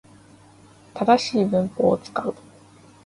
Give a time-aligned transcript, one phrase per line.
[0.95, 2.33] 正しい文法を使う